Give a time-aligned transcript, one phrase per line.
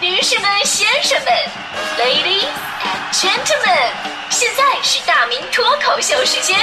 [0.00, 1.32] 女士们、先生们
[1.98, 2.46] ，Ladies
[2.84, 3.90] and Gentlemen，
[4.30, 6.56] 现在是大明脱口秀时间，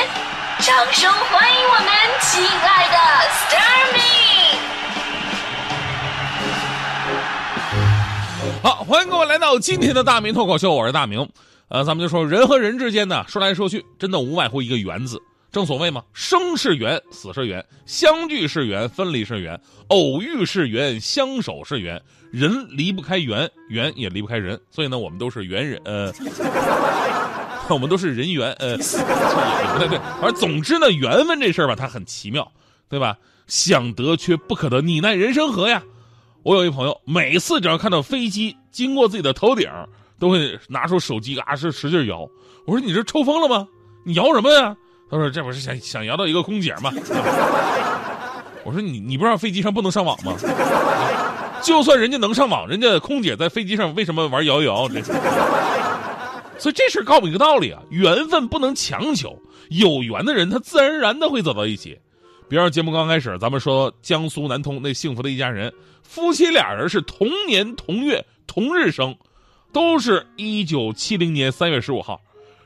[0.59, 1.87] 掌声欢迎我们
[2.21, 2.97] 亲爱的
[3.43, 4.55] Starmy！
[8.63, 11.29] 好，欢迎各位来到今天的大明脱口秀，我是大明。
[11.67, 15.21] 呃，咱们就说人和人之间呢，说来说去，真的无外乎一个缘字。
[15.55, 22.01] 正所谓嘛，生是缘，死是缘，相聚是缘，分离是缘，偶遇是缘，相守是缘。
[22.29, 26.11] 人离不开缘，缘也离不开人，所以呢，我们都是缘人，呃，
[27.73, 29.97] 我们都是人缘，呃，这也不太对。
[30.21, 32.51] 而总之呢，缘分这事儿吧，它很奇妙，
[32.89, 33.17] 对吧？
[33.47, 35.81] 想得却不可得，你奈人生何呀？
[36.43, 39.71] 我有一朋友，每次只要看到飞机经过自己的头顶，
[40.19, 42.29] 都会拿出手机啊，是使劲摇。
[42.67, 43.65] 我说你这抽风了吗？
[44.03, 44.75] 你摇什么呀？
[45.09, 46.91] 他说这不是想想摇到一个空姐吗？
[48.63, 50.35] 我说你你不知道飞机上不能上网吗？
[51.61, 54.87] 就算人家能上网，人家空姐在飞机上为什么玩摇一摇？
[54.89, 55.01] 这
[56.57, 59.37] 所以这事告诉我们一个道理啊，缘分不能强求，
[59.69, 61.97] 有缘的人他自然而然的会走到一起。
[62.47, 69.15] 比方节目刚开始，咱们说江苏南通那幸福的一家人，夫妻俩人是同年同月同日生，
[69.71, 72.21] 都是一九七零年三月十五号，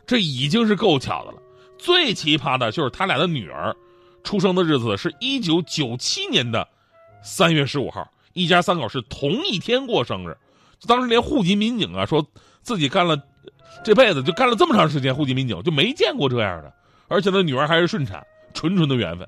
[0.05, 1.38] 这已经是够巧的了。
[1.80, 3.75] 最奇葩的就是他俩的女儿，
[4.23, 6.67] 出生的日子是一九九七年的
[7.23, 10.38] 三月十五号，一家三口是同一天过生日。
[10.86, 12.25] 当时连户籍民警啊，说
[12.61, 13.17] 自己干了
[13.83, 16.71] 这辈子就干了这么长时间户籍民警，就没见过这样的。
[17.08, 19.27] 而且呢，女儿还是顺产，纯纯的缘分。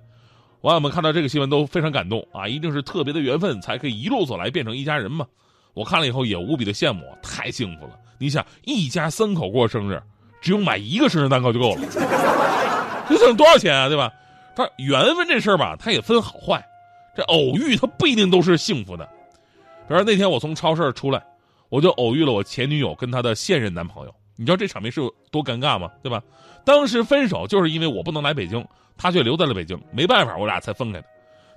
[0.61, 5.25] 网友们看到这个新闻都非常感动啊，一定是特别的缘分才可以一路走来变成一家人嘛。
[5.73, 7.97] 我看了以后也无比的羡慕，太幸福了。
[8.19, 10.01] 你想，一家三口过生日，
[10.41, 11.81] 只用买一个生日蛋糕就够了，
[13.07, 14.11] 这省多少钱啊，对吧？
[14.55, 16.61] 但缘分这事儿吧，它也分好坏，
[17.15, 19.07] 这偶遇它不一定都是幸福的。
[19.87, 21.23] 比如那天我从超市出来，
[21.69, 25.89] 我就偶遇了我前女友跟她的现任男朋友，你知道这场面是有多尴尬吗？
[26.03, 26.21] 对吧？
[26.65, 28.65] 当时分手就是因为我不能来北京。
[28.97, 31.07] 他却留在了北京，没办法，我俩才分开的。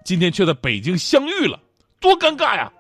[0.03, 1.61] 今天却在北京相遇了，
[2.01, 2.73] 多尴尬呀！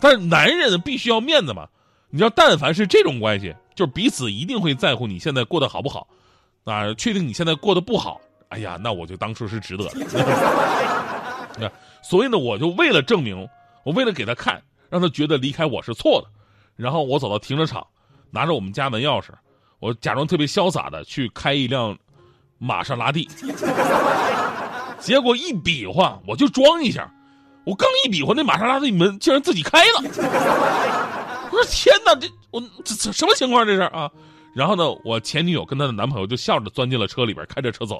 [0.00, 1.68] 但是男人必须要面子嘛，
[2.10, 6.06] 你知道，但凡是这种关系，就是彼此一定会在乎你现在过得好不好
[6.64, 6.92] 啊。
[6.94, 9.92] 确定你现在过得不好，哎呀，那我就当初是值得的。
[11.58, 11.70] 那
[12.02, 13.48] 所以呢，我就为了证明，
[13.84, 16.28] 我为了给他看，让他觉得离开我是错的，
[16.76, 17.86] 然后我走到停车场，
[18.30, 19.28] 拿着我们家门钥匙，
[19.78, 21.96] 我假装特别潇洒的去开一辆。
[22.62, 23.26] 玛莎拉蒂，
[24.98, 27.10] 结果一比划，我就装一下，
[27.64, 30.02] 我刚一比划，那玛莎拉蒂门竟然自己开了。
[31.64, 34.10] 天哪，这我这这什么情况这是啊？
[34.54, 37.98] 然后呢，我前女友跟她的男朋友就笑着钻进了车里边，开着车走，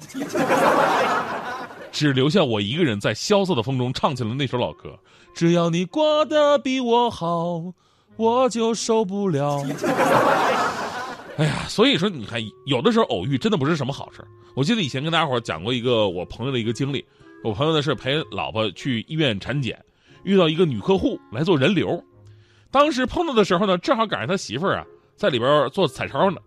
[1.92, 4.98] 只留下我一个人在萧瑟的风中唱起了那首老歌。
[5.32, 7.72] 只要你过得比我好，
[8.16, 9.64] 我就受不了。
[11.38, 14.22] 哎呀，所以说你看，有的时候偶遇真的不是什么好事。
[14.54, 17.04] 我记得以前跟大家伙讲过一个我朋友的一个经历，
[17.44, 19.82] 我朋友呢是陪老婆去医院产检，
[20.24, 22.02] 遇到一个女客户来做人流，
[22.70, 24.86] 当时碰到的时候呢，正好赶上他媳妇儿啊
[25.16, 26.40] 在里边做彩超呢，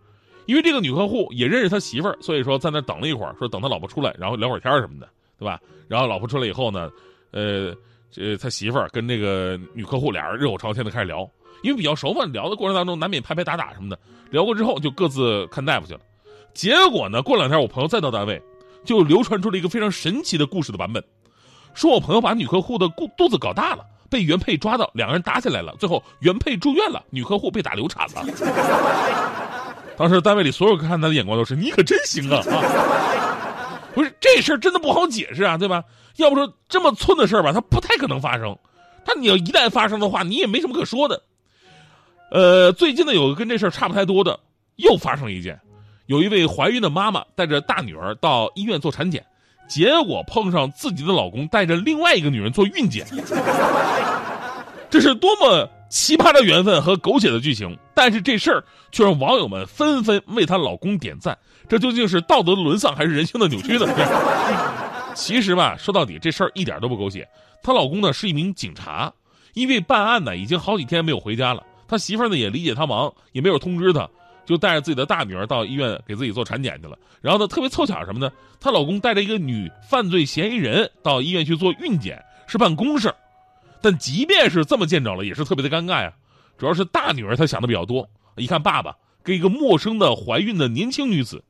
[0.45, 5.07] 因为这个女客户也认识他媳妇儿，所以说在那等了一会儿，说等他老婆出来，然后聊会儿天什么的，
[5.37, 5.59] 对吧？
[5.87, 6.89] 然后老婆出来以后呢，
[7.31, 7.73] 呃，
[8.11, 11.29] 这他媳妇儿跟这个女客户俩人热火朝天的开始聊。
[11.61, 13.97] 因为比较熟嘛，聊的过程当中难免拍拍打打什么的。
[14.31, 16.01] 聊过之后就各自看大夫去了。
[16.53, 18.41] 结果呢，过两天我朋友再到单位，
[18.83, 21.01] 就流传出了一个非常神奇的故事的版本，
[21.73, 28.23] 说我朋友把女客户的肚肚子搞大了，被原配抓到，两个人打起来了，最后原配住院了，女客户被打流产了。
[29.97, 32.43] 当时单位里所有看他的眼光都是你可真行啊！
[33.95, 35.83] 不是这事儿真的不好解释啊，对吧？
[36.17, 38.55] 要不说这么寸的事儿吧，它不太可能发生。
[39.03, 41.19] 但你要一旦发生的话，你也没什么可说的。
[42.29, 44.39] 呃，最近呢，有个跟这事儿差不太多的，
[44.75, 45.59] 又发生了一件，
[46.05, 49.25] 有一位怀孕的妈妈带着大女儿到医院做产检，
[49.67, 53.05] 结果碰上自己的老公带着另外一个女人做孕检，
[54.89, 57.77] 这是多么奇葩的缘分和狗血的剧情！
[57.95, 61.37] 但是这事儿却让网友们纷纷为她老公点赞，
[61.67, 63.87] 这究竟是道德沦丧还是人性的扭曲呢？
[65.15, 67.27] 其实吧，说到底，这事儿一点都不狗血。
[67.61, 69.11] 她老公呢是一名警察，
[69.53, 71.63] 因为办案呢已经好几天没有回家了。
[71.87, 74.09] 他媳妇呢也理解他忙，也没有通知他，
[74.45, 76.97] 就带着自己的大女儿到医院给自己做产检去了。
[77.21, 78.31] 然后呢，特别凑巧什么呢？
[78.59, 83.13] 她老公带着一个女犯罪嫌疑人到医院去做孕检，是办公事。
[83.81, 86.13] 但即便是这么见着了，也是特别的尴尬呀。
[86.57, 91.43] 主要是大女儿她想的比较多，一看爸爸跟一个陌生的怀孕的年轻女子，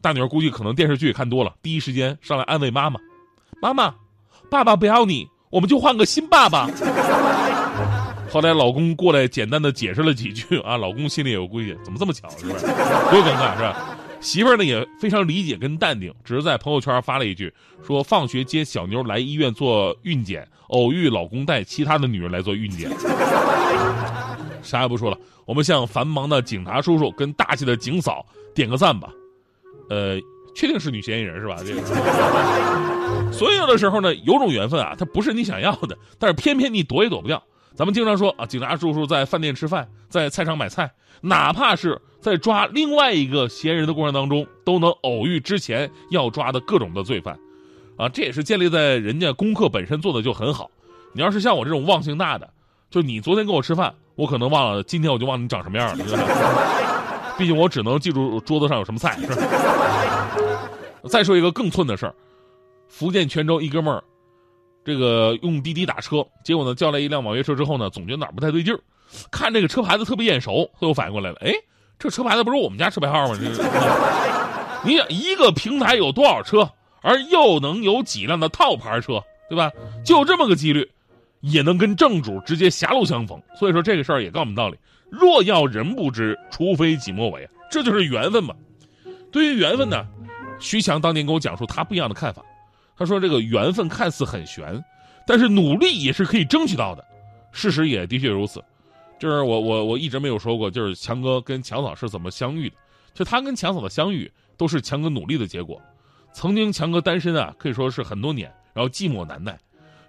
[0.00, 2.98] 大女儿估计可能电视剧看多了，第一时间上来安慰妈妈
[3.62, 3.94] ：“妈妈，
[4.50, 6.68] 爸爸不要你，我们就换个新爸爸。”
[8.32, 12.54] 后来老公过来简单的解释了几句啊，老公心里有规矩，怎么这么巧是吧？
[13.10, 13.98] 多尴尬是吧？
[14.22, 17.52] 媳妇儿呢也非常理解跟淡定，只是在朋友圈发了一句
[17.86, 22.90] 说放学接小妞来医院做孕检，偶遇老公带其他的女人来做孕检。
[24.62, 28.24] 啥也不说了，我们向繁忙的警察叔叔跟大气的警嫂
[28.54, 29.10] 点个赞吧。
[29.90, 30.18] 呃，
[30.56, 31.56] 确定是女嫌疑人是吧？
[31.58, 31.74] 这。
[33.30, 37.42] 所以有的时候呢，有种缘分啊，它不是你想要的，但是偏偏你躲也躲不掉。
[37.74, 40.90] 咱们经常说啊，警察叔叔在饭店吃饭，在菜场买菜，
[41.20, 47.38] 哪怕是在抓另外一个嫌疑人的过程当中，都能偶遇之前要抓的各种的罪犯，
[47.96, 50.70] 啊，这也是建立在人家功课本身做的就很好。
[51.12, 52.48] 你要是像我这种忘性大的，
[52.90, 56.04] 就你昨天跟我吃饭，我可能忘了，今天我就忘了你长什么样了。
[57.38, 59.18] 毕竟我只能记住桌子上有什么菜。
[59.18, 59.36] 是吧？
[61.08, 62.14] 再说一个更寸的事儿，
[62.88, 64.04] 福建泉州一哥们儿。
[64.84, 68.80] 这个用滴滴打车，结果呢叫来一辆网约车之后呢，总觉得哪儿不太对劲儿，
[69.30, 71.52] 看这个车牌子特别眼熟，他又反应过来了，哎，
[71.98, 73.38] 这车牌子不是我们家车牌号吗？
[73.40, 73.62] 这是，
[74.84, 76.68] 你想一个平台有多少车，
[77.00, 79.70] 而又能有几辆的套牌车，对吧？
[80.04, 80.90] 就这么个几率，
[81.40, 83.40] 也能跟正主直接狭路相逢。
[83.56, 84.76] 所以说这个事儿也告诉我们道理：
[85.10, 88.54] 若要人不知，除非己莫为，这就是缘分嘛。
[89.30, 90.04] 对于缘分呢，
[90.58, 92.42] 徐强当年跟我讲述他不一样的看法。
[93.02, 94.84] 他说：“这个缘分看似很悬，
[95.26, 97.04] 但是努力也是可以争取到的。
[97.50, 98.62] 事实也的确如此。
[99.18, 102.76] 就是我我我一直没有说过，就是强哥跟强嫂是怎么相遇的。
[103.12, 105.82] 就他跟强嫂的相遇，都是强哥努力的结果。
[106.32, 109.58] 曾经强哥单身啊，可以说是很多年，然后寂寞难耐，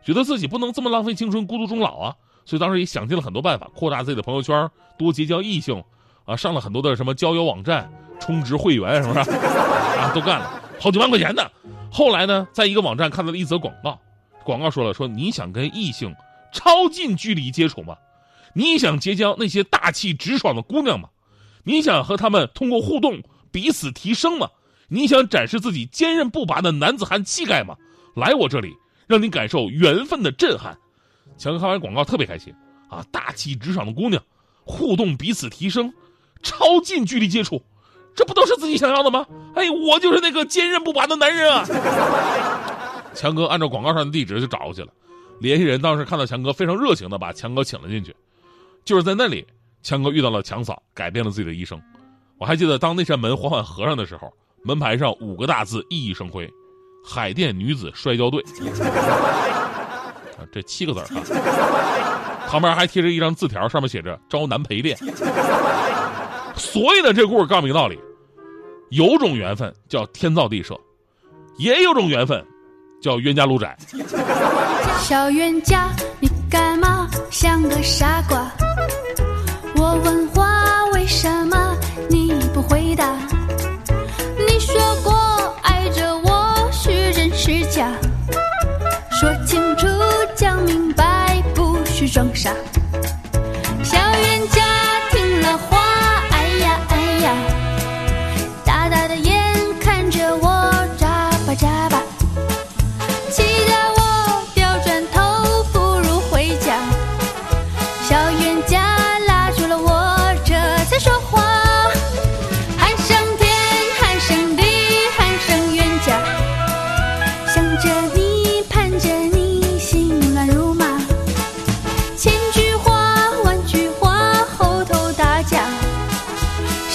[0.03, 2.15] 觉得自己不能这么浪费青春，孤独终老啊。
[2.45, 5.83] 所以当时也想尽了很多办法，扩大自己的朋友圈，多结交异性，
[6.25, 9.31] 啊，上了很多的什么交友网站，充值会员，是不是？
[9.31, 11.49] 啊，都干了好几万块钱呢。”
[11.89, 13.97] 后来呢，在一个网站看到了一则广告，
[14.43, 16.13] 广告说了说你想跟异性
[16.51, 17.95] 超近距离接触吗？
[18.53, 21.07] 你想结交那些大气直爽的姑娘吗？
[21.63, 24.49] 你想和他们通过互动彼此提升吗？
[24.89, 27.77] 你想展示自己坚韧不拔的男子汉气概吗？
[28.15, 28.75] 来我这里，
[29.07, 30.77] 让你感受缘分的震撼。
[31.37, 32.53] 强哥看完广告特别开心
[32.89, 33.05] 啊！
[33.09, 34.21] 大气直爽的姑娘，
[34.65, 35.93] 互动彼此提升，
[36.43, 37.63] 超近距离接触。
[38.15, 39.25] 这不都是自己想要的吗？
[39.55, 41.65] 哎，我就是那个坚韧不拔的男人啊！
[43.13, 44.87] 强哥按照广告上的地址就找过去了，
[45.39, 48.15] 联系人当时看到强哥，非常热情的把强哥请了进去。
[48.83, 49.45] 就是在那里，
[49.81, 51.81] 强哥遇到了强嫂，改变了自己的一生。
[52.37, 54.33] 我还记得，当那扇门缓缓合上的时候，
[54.63, 56.49] 门牌上五个大字熠熠生辉
[57.05, 58.43] ：“海淀女子摔跤队。”
[60.37, 61.05] 啊，这七个字啊，
[62.47, 64.97] 旁边还贴着一张字条，上面写着“招男陪练”。
[66.73, 67.99] 所以呢，这故事告诉一个道理：
[68.89, 70.75] 有种缘分叫天造地设，
[71.59, 72.43] 也有种缘分
[72.99, 73.77] 叫冤家路窄。
[74.97, 78.51] 小冤家，你干嘛像个傻瓜？
[79.75, 81.55] 我问话，为什么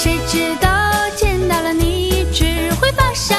[0.08, 0.70] 谁知道
[1.16, 3.36] 见到了你只会发傻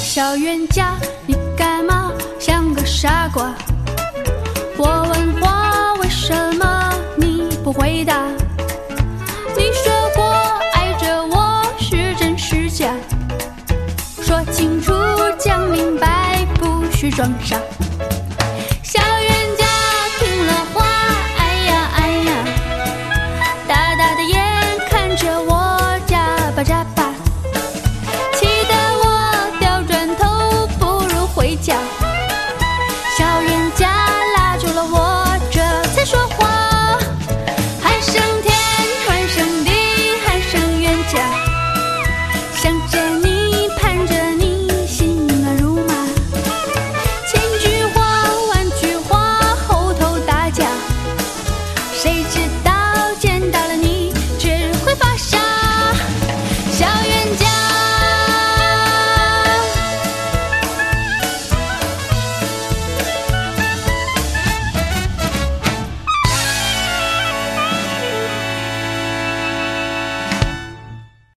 [0.00, 0.94] 小冤家
[1.26, 3.52] 你干嘛像个傻瓜
[17.14, 17.73] 装傻。
[52.14, 52.63] 一直。